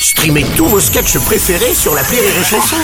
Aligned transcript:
Streamez 0.00 0.44
tous 0.56 0.66
vos 0.66 0.80
sketchs 0.80 1.18
préférés 1.18 1.74
sur 1.74 1.94
la 1.94 2.02
Rire 2.02 2.22
et 2.22 2.44
Chanson. 2.44 2.76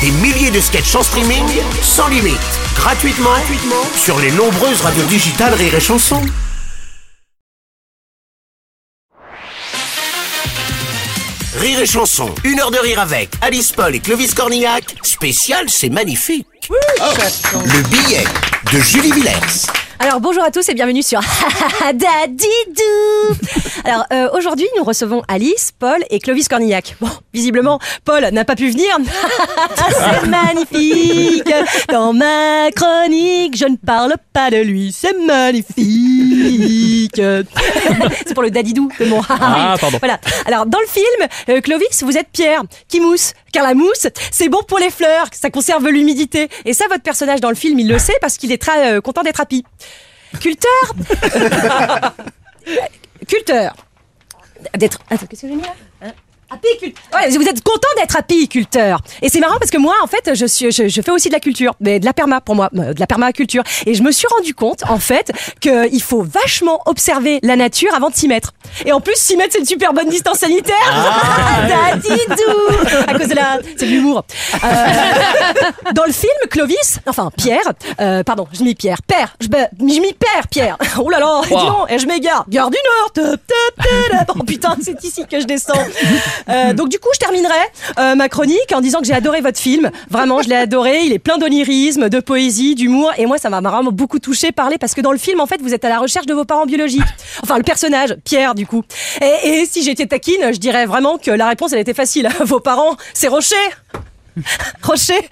Des 0.00 0.10
milliers 0.12 0.50
de 0.50 0.60
sketchs 0.60 0.94
en 0.94 1.02
streaming, 1.02 1.44
sans 1.82 2.08
limite, 2.08 2.38
gratuitement, 2.76 3.30
gratuitement 3.30 3.84
sur 3.96 4.18
les 4.20 4.30
nombreuses 4.32 4.80
radios 4.80 5.04
digitales 5.04 5.54
Rire 5.54 5.74
et 5.74 5.80
Chanson. 5.80 6.22
Rire 11.56 11.80
et 11.80 11.86
Chanson, 11.86 12.34
une 12.44 12.60
heure 12.60 12.70
de 12.70 12.78
rire 12.78 13.00
avec 13.00 13.30
Alice 13.40 13.72
Paul 13.72 13.94
et 13.94 14.00
Clovis 14.00 14.34
Cornillac, 14.34 14.96
spécial 15.02 15.66
c'est 15.68 15.90
magnifique. 15.90 16.46
Le 16.70 17.82
billet 17.88 18.24
de 18.72 18.78
Julie 18.80 19.12
Villers. 19.12 19.66
Alors 20.02 20.18
bonjour 20.20 20.42
à 20.42 20.50
tous 20.50 20.68
et 20.68 20.74
bienvenue 20.74 21.02
sur 21.02 21.20
Dadidou. 21.80 22.42
Alors 23.84 24.04
euh, 24.12 24.28
aujourd'hui 24.36 24.66
nous 24.76 24.82
recevons 24.82 25.22
Alice, 25.28 25.72
Paul 25.78 26.02
et 26.10 26.18
Clovis 26.18 26.48
Cornillac. 26.48 26.96
Bon, 27.00 27.08
visiblement 27.32 27.78
Paul 28.04 28.26
n'a 28.32 28.44
pas 28.44 28.56
pu 28.56 28.68
venir. 28.68 28.98
c'est 29.76 30.26
magnifique. 30.26 31.54
Dans 31.88 32.12
ma 32.12 32.72
chronique, 32.74 33.56
je 33.56 33.66
ne 33.66 33.76
parle 33.76 34.16
pas 34.32 34.50
de 34.50 34.56
lui. 34.56 34.92
C'est 34.92 35.16
magnifique. 35.24 36.21
c'est 38.26 38.34
pour 38.34 38.42
le 38.42 38.50
Dadidou 38.50 38.90
de 38.98 39.04
mon. 39.06 39.20
Ah, 39.28 39.76
pardon. 39.80 39.98
Voilà. 39.98 40.18
Alors 40.46 40.66
dans 40.66 40.80
le 40.80 40.86
film, 40.86 41.28
euh, 41.48 41.60
Clovis, 41.60 42.02
vous 42.02 42.16
êtes 42.16 42.28
Pierre 42.32 42.62
qui 42.88 43.00
mousse. 43.00 43.32
Car 43.52 43.64
la 43.64 43.74
mousse, 43.74 44.06
c'est 44.30 44.48
bon 44.48 44.62
pour 44.66 44.78
les 44.78 44.90
fleurs, 44.90 45.26
ça 45.32 45.50
conserve 45.50 45.88
l'humidité. 45.88 46.48
Et 46.64 46.72
ça, 46.72 46.86
votre 46.88 47.02
personnage 47.02 47.40
dans 47.40 47.50
le 47.50 47.54
film, 47.54 47.78
il 47.78 47.88
le 47.88 47.98
sait 47.98 48.16
parce 48.20 48.38
qu'il 48.38 48.50
est 48.52 48.60
très 48.60 48.94
euh, 48.94 49.00
content 49.00 49.22
d'être 49.22 49.40
happy. 49.40 49.64
Culteur 50.40 50.94
Culteur 53.28 53.74
D'être. 54.76 55.00
Attends, 55.10 55.26
qu'est-ce 55.26 55.42
que 55.42 55.48
j'ai 55.48 55.54
mis 55.54 55.62
là? 55.62 55.74
Hein. 56.02 56.12
Ouais, 57.14 57.28
vous 57.30 57.46
êtes 57.46 57.62
content 57.62 57.88
d'être 57.96 58.16
apiculteur. 58.16 59.00
Et 59.20 59.28
c'est 59.28 59.40
marrant 59.40 59.58
parce 59.58 59.70
que 59.70 59.78
moi, 59.78 59.94
en 60.02 60.06
fait, 60.06 60.34
je, 60.34 60.46
suis, 60.46 60.70
je, 60.70 60.88
je 60.88 61.02
fais 61.02 61.10
aussi 61.10 61.28
de 61.28 61.34
la 61.34 61.40
culture, 61.40 61.74
mais 61.80 62.00
de 62.00 62.04
la 62.04 62.12
perma 62.12 62.40
pour 62.40 62.54
moi, 62.54 62.68
euh, 62.76 62.92
de 62.94 63.00
la 63.00 63.06
permaculture. 63.06 63.62
Et 63.86 63.94
je 63.94 64.02
me 64.02 64.12
suis 64.12 64.26
rendu 64.36 64.54
compte, 64.54 64.82
en 64.88 64.98
fait, 64.98 65.32
qu'il 65.60 66.02
faut 66.02 66.22
vachement 66.22 66.80
observer 66.86 67.38
la 67.42 67.56
nature 67.56 67.94
avant 67.94 68.10
de 68.10 68.14
s'y 68.14 68.28
mettre. 68.28 68.52
Et 68.84 68.92
en 68.92 69.00
plus, 69.00 69.16
s'y 69.16 69.36
mettre, 69.36 69.52
c'est 69.52 69.58
une 69.60 69.66
super 69.66 69.92
bonne 69.92 70.08
distance 70.08 70.38
sanitaire. 70.38 70.74
Ah, 70.90 71.66
Dadidou 71.92 73.04
À 73.06 73.18
cause 73.18 73.28
de 73.28 73.34
la. 73.34 73.58
C'est 73.76 73.86
de 73.86 73.90
l'humour. 73.90 74.24
Euh, 74.64 74.68
dans 75.94 76.04
le 76.04 76.12
film, 76.12 76.32
Clovis, 76.50 77.00
enfin 77.06 77.30
Pierre, 77.36 77.72
euh, 78.00 78.22
pardon, 78.22 78.46
je 78.52 78.62
mis 78.62 78.74
Pierre, 78.74 79.02
Père, 79.02 79.36
je, 79.40 79.46
je 79.46 79.84
mis 80.00 80.12
Père, 80.12 80.48
Pierre. 80.50 80.76
Oh 80.98 81.10
là 81.10 81.18
là, 81.18 81.40
dis 81.44 81.50
donc, 81.50 81.90
et 81.90 81.98
je 81.98 82.06
m'égare. 82.06 82.44
Gare 82.48 82.70
du 82.70 82.76
Nord. 83.16 83.28
Oh 84.38 84.42
putain, 84.44 84.76
c'est 84.82 85.02
ici 85.04 85.24
que 85.30 85.40
je 85.40 85.46
descends. 85.46 85.72
Euh, 86.48 86.72
donc 86.74 86.88
du 86.88 86.98
coup, 86.98 87.08
je 87.14 87.18
terminerai 87.18 87.54
euh, 87.98 88.14
ma 88.14 88.28
chronique 88.28 88.72
en 88.74 88.80
disant 88.80 89.00
que 89.00 89.06
j'ai 89.06 89.14
adoré 89.14 89.40
votre 89.40 89.58
film. 89.58 89.90
Vraiment, 90.10 90.42
je 90.42 90.48
l'ai 90.48 90.56
adoré. 90.56 91.02
Il 91.04 91.12
est 91.12 91.18
plein 91.18 91.38
d'onirisme, 91.38 92.08
de 92.08 92.20
poésie, 92.20 92.74
d'humour, 92.74 93.12
et 93.18 93.26
moi, 93.26 93.38
ça 93.38 93.50
m'a 93.50 93.60
vraiment 93.60 93.92
beaucoup 93.92 94.18
touché 94.18 94.52
parler 94.52 94.78
parce 94.78 94.94
que 94.94 95.00
dans 95.00 95.12
le 95.12 95.18
film, 95.18 95.40
en 95.40 95.46
fait, 95.46 95.60
vous 95.60 95.74
êtes 95.74 95.84
à 95.84 95.88
la 95.88 95.98
recherche 95.98 96.26
de 96.26 96.34
vos 96.34 96.44
parents 96.44 96.66
biologiques. 96.66 97.02
Enfin, 97.42 97.56
le 97.56 97.64
personnage, 97.64 98.16
Pierre, 98.24 98.54
du 98.54 98.66
coup. 98.66 98.82
Et, 99.20 99.48
et 99.48 99.66
si 99.66 99.82
j'étais 99.82 100.06
taquine, 100.06 100.52
je 100.52 100.58
dirais 100.58 100.86
vraiment 100.86 101.18
que 101.18 101.30
la 101.30 101.48
réponse, 101.48 101.72
elle 101.72 101.80
était 101.80 101.94
facile. 101.94 102.28
Vos 102.40 102.60
parents, 102.60 102.96
c'est 103.14 103.28
Rocher. 103.28 103.56
Rocher 104.82 105.28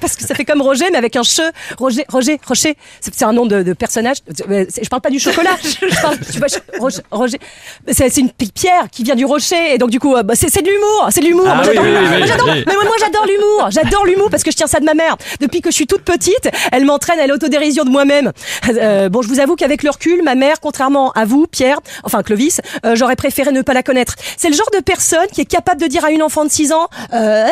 parce 0.00 0.16
que 0.16 0.24
ça 0.26 0.34
fait 0.34 0.44
comme 0.44 0.62
Roger 0.62 0.86
mais 0.90 0.98
avec 0.98 1.16
un 1.16 1.22
che. 1.22 1.40
Roger 1.78 2.04
Roger 2.08 2.40
Rocher. 2.46 2.76
C'est 3.00 3.22
un 3.24 3.32
nom 3.32 3.46
de, 3.46 3.62
de 3.62 3.72
personnage. 3.72 4.18
Euh, 4.50 4.64
je 4.82 4.88
parle 4.88 5.02
pas 5.02 5.10
du 5.10 5.18
chocolat. 5.18 5.56
Je 5.62 6.00
parle 6.00 6.16
tu 6.32 6.38
vois, 6.38 6.48
Roger, 6.78 7.02
Roger. 7.10 7.38
c'est 7.90 8.16
une 8.16 8.30
pi- 8.30 8.50
pierre 8.52 8.86
qui 8.90 9.02
vient 9.02 9.14
du 9.14 9.24
rocher 9.24 9.74
et 9.74 9.78
donc 9.78 9.90
du 9.90 9.98
coup 10.00 10.14
euh, 10.16 10.22
bah, 10.22 10.34
c'est 10.36 10.48
c'est 10.50 10.62
de 10.62 10.68
l'humour. 10.68 11.08
C'est 11.10 11.20
de 11.20 11.26
l'humour. 11.26 11.46
Ah 11.48 11.54
moi 11.56 11.64
oui, 11.66 11.72
j'adore 11.74 11.84
oui, 11.84 11.90
oui, 11.92 12.08
moi, 12.08 12.18
oui, 12.20 12.26
j'adore- 12.26 12.48
oui. 12.48 12.64
mais 12.66 12.74
moi, 12.74 12.84
j'adore 13.00 13.26
l'humour. 13.26 13.70
J'adore 13.70 14.04
l'humour 14.06 14.30
parce 14.30 14.42
que 14.42 14.50
je 14.50 14.56
tiens 14.56 14.66
ça 14.66 14.80
de 14.80 14.84
ma 14.84 14.94
mère. 14.94 15.16
Depuis 15.40 15.60
que 15.60 15.70
je 15.70 15.74
suis 15.74 15.86
toute 15.86 16.02
petite 16.02 16.48
elle 16.72 16.84
m'entraîne 16.84 17.18
à 17.20 17.26
l'autodérision 17.26 17.84
de 17.84 17.90
moi-même. 17.90 18.32
Euh, 18.68 19.08
bon 19.08 19.22
je 19.22 19.28
vous 19.28 19.40
avoue 19.40 19.56
qu'avec 19.56 19.82
le 19.82 19.90
recul 19.90 20.22
ma 20.22 20.34
mère 20.34 20.60
contrairement 20.60 21.10
à 21.12 21.24
vous 21.24 21.46
Pierre 21.46 21.78
enfin 22.04 22.22
Clovis 22.22 22.60
euh, 22.86 22.94
j'aurais 22.96 23.16
préféré 23.16 23.50
ne 23.52 23.62
pas 23.62 23.74
la 23.74 23.82
connaître. 23.82 24.14
C'est 24.36 24.48
le 24.48 24.54
genre 24.56 24.70
de 24.72 24.80
personne 24.80 25.26
qui 25.32 25.40
est 25.40 25.44
capable 25.46 25.80
de 25.80 25.86
dire 25.86 26.04
à 26.04 26.10
une 26.10 26.22
enfant 26.22 26.44
de 26.44 26.50
6 26.50 26.72
ans 26.72 26.88
euh, 27.12 27.46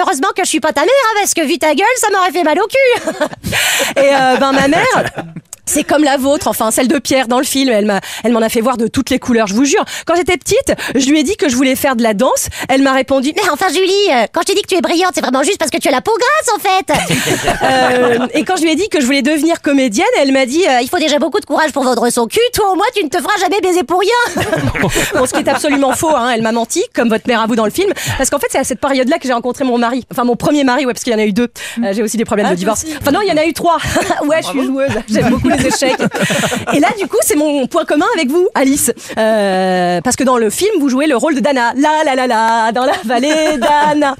heureusement 0.00 0.28
que 0.36 0.42
je 0.44 0.48
suis 0.48 0.60
pas 0.60 0.72
ta 0.72 0.82
mère 0.82 0.90
hein, 1.10 1.14
parce 1.20 1.34
que 1.34 1.42
vu 1.46 1.58
ta 1.58 1.74
ça 1.96 2.08
m'aurait 2.12 2.32
fait 2.32 2.42
mal 2.42 2.58
au 2.58 2.66
cul. 2.66 3.20
Et 3.96 4.14
euh, 4.14 4.36
ben 4.38 4.52
ma 4.52 4.68
mère 4.68 5.04
c'est 5.68 5.84
comme 5.84 6.02
la 6.02 6.16
vôtre, 6.16 6.48
enfin 6.48 6.70
celle 6.70 6.88
de 6.88 6.98
Pierre 6.98 7.28
dans 7.28 7.38
le 7.38 7.44
film. 7.44 7.68
Elle 7.70 7.84
m'a, 7.84 8.00
elle 8.24 8.32
m'en 8.32 8.40
a 8.40 8.48
fait 8.48 8.60
voir 8.60 8.76
de 8.76 8.86
toutes 8.86 9.10
les 9.10 9.18
couleurs. 9.18 9.46
Je 9.46 9.54
vous 9.54 9.64
jure. 9.64 9.84
Quand 10.06 10.16
j'étais 10.16 10.36
petite, 10.36 10.72
je 10.94 11.08
lui 11.08 11.20
ai 11.20 11.22
dit 11.22 11.36
que 11.36 11.48
je 11.48 11.56
voulais 11.56 11.76
faire 11.76 11.94
de 11.94 12.02
la 12.02 12.14
danse. 12.14 12.48
Elle 12.68 12.82
m'a 12.82 12.92
répondu 12.92 13.32
Mais 13.36 13.48
enfin 13.52 13.68
Julie, 13.68 13.92
euh, 14.10 14.26
quand 14.32 14.40
je 14.42 14.46
t'ai 14.46 14.54
dit 14.54 14.62
que 14.62 14.68
tu 14.68 14.76
es 14.76 14.80
brillante, 14.80 15.12
c'est 15.14 15.20
vraiment 15.20 15.42
juste 15.42 15.58
parce 15.58 15.70
que 15.70 15.78
tu 15.78 15.88
as 15.88 15.90
la 15.90 16.00
peau 16.00 16.12
grasse 16.12 16.56
en 16.56 16.58
fait. 16.58 16.88
Euh, 17.62 18.26
et 18.34 18.44
quand 18.44 18.56
je 18.56 18.62
lui 18.62 18.70
ai 18.70 18.76
dit 18.76 18.88
que 18.88 19.00
je 19.00 19.06
voulais 19.06 19.22
devenir 19.22 19.60
comédienne, 19.62 20.06
elle 20.20 20.32
m'a 20.32 20.46
dit 20.46 20.64
Euh, 20.68 20.80
il 20.80 20.88
faut 20.88 20.98
déjà 20.98 21.18
beaucoup 21.18 21.40
de 21.40 21.44
courage 21.44 21.72
pour 21.72 21.82
vendre 21.82 22.08
son 22.10 22.26
cul. 22.26 22.40
Toi 22.52 22.72
au 22.72 22.76
moins 22.76 22.86
tu 22.94 23.04
ne 23.04 23.08
te 23.08 23.18
feras 23.18 23.36
jamais 23.40 23.60
baiser 23.60 23.82
pour 23.82 24.00
rien. 24.00 24.42
bon, 25.14 25.26
ce 25.26 25.32
qui 25.32 25.40
est 25.40 25.48
absolument 25.48 25.92
faux. 25.92 26.14
Hein, 26.14 26.30
elle 26.34 26.42
m'a 26.42 26.52
menti, 26.52 26.82
comme 26.94 27.08
votre 27.08 27.26
mère 27.26 27.40
à 27.40 27.46
vous 27.46 27.56
dans 27.56 27.64
le 27.64 27.70
film, 27.70 27.92
parce 28.16 28.30
qu'en 28.30 28.38
fait 28.38 28.46
c'est 28.50 28.58
à 28.58 28.64
cette 28.64 28.80
période-là 28.80 29.18
que 29.18 29.26
j'ai 29.26 29.32
rencontré 29.32 29.64
mon 29.64 29.78
mari. 29.78 30.04
Enfin 30.10 30.24
mon 30.24 30.36
premier 30.36 30.64
mari, 30.64 30.86
ouais, 30.86 30.92
parce 30.92 31.04
qu'il 31.04 31.12
y 31.12 31.16
en 31.16 31.18
a 31.18 31.24
eu 31.24 31.32
deux. 31.32 31.48
Euh, 31.82 31.92
j'ai 31.92 32.02
aussi 32.02 32.16
des 32.16 32.24
problèmes 32.24 32.50
de 32.50 32.54
divorce. 32.54 32.84
Enfin 33.00 33.10
non, 33.10 33.20
il 33.22 33.28
y 33.28 33.32
en 33.32 33.36
a 33.36 33.44
eu 33.44 33.52
trois. 33.52 33.78
ouais, 34.26 34.42
je 34.42 34.48
suis 34.48 34.64
joueuse. 34.64 34.90
J'aime 35.08 35.30
beaucoup 35.30 35.48
les 35.48 35.57
Et 36.74 36.80
là, 36.80 36.88
du 36.98 37.06
coup, 37.06 37.16
c'est 37.22 37.36
mon 37.36 37.66
point 37.66 37.84
commun 37.84 38.06
avec 38.14 38.28
vous, 38.30 38.48
Alice, 38.54 38.92
Euh, 39.16 40.00
parce 40.02 40.16
que 40.16 40.24
dans 40.24 40.38
le 40.38 40.50
film, 40.50 40.70
vous 40.80 40.88
jouez 40.88 41.06
le 41.06 41.16
rôle 41.16 41.34
de 41.34 41.40
Dana. 41.40 41.72
La 41.76 42.04
la 42.04 42.14
la 42.14 42.26
la, 42.26 42.72
dans 42.72 42.84
la 42.84 42.92
vallée 43.04 43.58
d'Anna. 43.58 44.14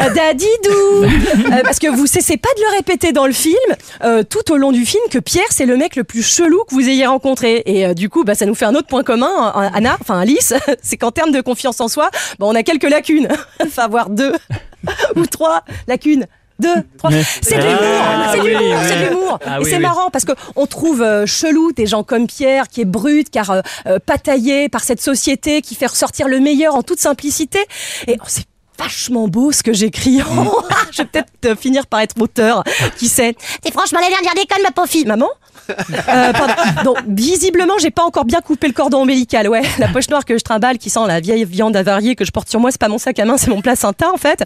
Euh, 0.00 0.10
Dadidou. 0.10 1.04
Euh, 1.04 1.62
parce 1.64 1.78
que 1.78 1.88
vous 1.88 2.06
cessez 2.06 2.36
pas 2.36 2.48
de 2.56 2.62
le 2.62 2.76
répéter 2.76 3.12
dans 3.12 3.26
le 3.26 3.32
film, 3.32 3.56
euh, 4.04 4.22
tout 4.22 4.52
au 4.52 4.56
long 4.56 4.72
du 4.72 4.84
film, 4.84 5.02
que 5.10 5.18
Pierre, 5.18 5.46
c'est 5.50 5.66
le 5.66 5.76
mec 5.76 5.96
le 5.96 6.04
plus 6.04 6.22
chelou 6.22 6.64
que 6.64 6.74
vous 6.74 6.88
ayez 6.88 7.06
rencontré. 7.06 7.62
Et 7.66 7.86
euh, 7.86 7.94
du 7.94 8.08
coup, 8.08 8.24
bah, 8.24 8.34
ça 8.34 8.46
nous 8.46 8.54
fait 8.54 8.64
un 8.64 8.74
autre 8.74 8.88
point 8.88 9.02
commun, 9.02 9.52
euh, 9.56 9.68
Anna, 9.74 9.96
enfin 10.00 10.20
Alice, 10.20 10.54
c'est 10.82 10.96
qu'en 10.96 11.10
termes 11.10 11.32
de 11.32 11.40
confiance 11.40 11.80
en 11.80 11.88
soi, 11.88 12.10
bah, 12.38 12.46
on 12.48 12.54
a 12.54 12.62
quelques 12.62 12.88
lacunes. 12.88 13.28
enfin, 13.64 13.88
voire 13.88 14.10
deux 14.10 14.32
ou 15.16 15.26
trois 15.26 15.62
lacunes. 15.86 16.26
Deux, 16.62 16.82
trois. 16.98 17.10
C'est 17.42 17.56
de 17.58 17.62
l'humour, 17.62 17.80
Ah, 17.82 18.30
c'est 18.32 18.40
de 18.40 18.46
l'humour, 18.46 18.62
oui. 18.80 18.86
c'est 18.88 19.00
de 19.04 19.08
l'humour. 19.10 19.38
Ah 19.44 19.58
Et 19.60 19.64
c'est 19.64 19.76
oui. 19.76 19.82
marrant 19.82 20.10
parce 20.10 20.24
que 20.24 20.32
on 20.56 20.66
trouve 20.66 21.02
euh, 21.02 21.26
chelou 21.26 21.72
des 21.72 21.86
gens 21.86 22.02
comme 22.04 22.26
Pierre 22.26 22.68
qui 22.68 22.80
est 22.80 22.84
brut, 22.86 23.28
car 23.30 23.50
euh, 23.50 23.60
euh, 23.86 23.98
pataillé 24.04 24.68
par 24.68 24.82
cette 24.84 25.00
société 25.00 25.60
qui 25.62 25.74
fait 25.74 25.86
ressortir 25.86 26.28
le 26.28 26.40
meilleur 26.40 26.74
en 26.74 26.82
toute 26.82 27.00
simplicité. 27.00 27.58
Et 28.06 28.16
oh, 28.20 28.24
c'est 28.26 28.44
vachement 28.78 29.28
beau 29.28 29.52
ce 29.52 29.62
que 29.62 29.72
j'écris. 29.72 30.20
Je 30.90 31.02
vais 31.02 31.08
peut-être 31.08 31.28
euh, 31.46 31.56
finir 31.56 31.86
par 31.86 32.00
être 32.00 32.20
auteur. 32.20 32.64
Qui 32.98 33.08
sait 33.08 33.34
T'es 33.62 33.70
franchement 33.70 34.00
la 34.00 34.08
dernière 34.08 34.34
déconne 34.34 34.62
ma 34.62 34.70
pauvre 34.70 34.88
fille. 34.88 35.04
Maman 35.04 35.28
Euh, 35.70 36.32
pardon. 36.32 36.54
Donc, 36.84 36.96
visiblement, 37.06 37.74
j'ai 37.78 37.90
pas 37.90 38.02
encore 38.02 38.24
bien 38.24 38.40
coupé 38.40 38.66
le 38.66 38.72
cordon 38.72 39.02
ombilical. 39.02 39.48
Ouais, 39.48 39.62
la 39.78 39.88
poche 39.88 40.08
noire 40.08 40.24
que 40.24 40.36
je 40.36 40.42
trimballe, 40.42 40.78
qui 40.78 40.90
sent 40.90 41.00
la 41.06 41.20
vieille 41.20 41.44
viande 41.44 41.76
avariée 41.76 42.14
que 42.14 42.24
je 42.24 42.30
porte 42.30 42.48
sur 42.48 42.60
moi, 42.60 42.70
c'est 42.70 42.80
pas 42.80 42.88
mon 42.88 42.98
sac 42.98 43.18
à 43.18 43.24
main, 43.24 43.36
c'est 43.36 43.50
mon 43.50 43.60
placenta 43.60 44.12
en 44.12 44.16
fait. 44.16 44.42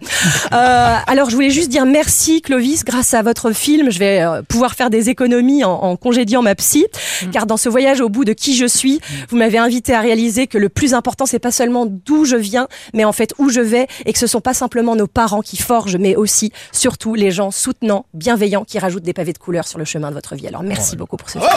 Euh, 0.53 0.97
alors, 1.07 1.31
je 1.31 1.35
voulais 1.35 1.51
juste 1.51 1.71
dire 1.71 1.87
merci, 1.87 2.43
Clovis. 2.43 2.85
Grâce 2.85 3.15
à 3.15 3.23
votre 3.23 3.53
film, 3.53 3.91
je 3.91 3.99
vais 3.99 4.21
euh, 4.21 4.43
pouvoir 4.43 4.75
faire 4.75 4.91
des 4.91 5.09
économies 5.09 5.65
en, 5.65 5.73
en 5.73 5.97
congédiant 5.97 6.43
ma 6.43 6.55
psy, 6.55 6.87
car 7.33 7.47
dans 7.47 7.57
ce 7.57 7.69
voyage 7.69 8.01
au 8.01 8.09
bout 8.09 8.25
de 8.25 8.33
qui 8.33 8.55
je 8.57 8.67
suis, 8.67 9.01
vous 9.31 9.37
m'avez 9.37 9.59
invité 9.59 9.95
à 9.95 10.01
réaliser 10.01 10.47
que 10.47 10.59
le 10.59 10.69
plus 10.69 10.95
important, 10.95 11.27
c'est 11.27 11.39
pas 11.39 11.53
seulement 11.53 11.87
d'où 11.87 12.25
je 12.25 12.37
viens, 12.37 12.69
mais 12.95 13.05
en 13.05 13.13
fait 13.13 13.33
où 13.39 13.49
je 13.49 13.61
vais, 13.61 13.87
et 14.05 14.13
que 14.13 14.19
ce 14.19 14.26
sont 14.27 14.41
pas 14.41 14.55
simplement 14.55 14.97
nos 14.97 15.07
parents 15.07 15.43
qui 15.43 15.57
forgent, 15.57 15.97
mais 15.97 16.17
aussi, 16.17 16.53
surtout, 16.73 17.15
les 17.15 17.31
gens 17.31 17.51
soutenants, 17.51 18.07
bienveillants, 18.15 18.65
qui 18.65 18.79
rajoutent 18.79 19.03
des 19.03 19.13
pavés 19.13 19.33
de 19.33 19.39
couleur 19.39 19.67
sur 19.67 19.79
le 19.79 19.85
chemin 19.85 20.11
de 20.11 20.15
votre 20.15 20.35
vie. 20.35 20.47
Alors, 20.47 20.63
merci 20.63 20.97
beaucoup 20.97 21.17
pour 21.17 21.31
ce 21.31 21.39
film. 21.39 21.51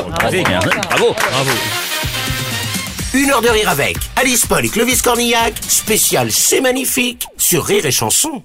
Bravo. 0.90 1.14
Bravo. 1.14 1.52
Une 3.14 3.32
heure 3.32 3.42
de 3.42 3.50
rire 3.50 3.70
avec 3.70 3.98
Alice 4.18 4.46
Paul 4.46 4.64
et 4.66 4.70
Clovis 4.70 5.02
Cornillac, 5.02 5.56
spécial 5.68 6.32
c'est 6.32 6.62
magnifique 6.62 7.28
sur 7.38 7.66
Rire 7.66 7.86
et 7.88 7.92
Chanson. 7.92 8.44